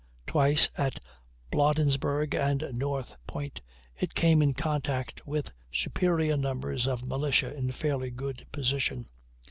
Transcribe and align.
Twice, 0.25 0.67
at 0.79 0.99
Bladensburg 1.51 2.33
and 2.33 2.67
North 2.73 3.17
Point, 3.27 3.61
it 3.95 4.15
came 4.15 4.41
in 4.41 4.55
contact 4.55 5.27
with 5.27 5.51
superior 5.71 6.37
numbers 6.37 6.87
of 6.87 7.05
militia 7.05 7.55
in 7.55 7.71
fairly 7.71 8.09
good 8.09 8.47
position. 8.51 9.05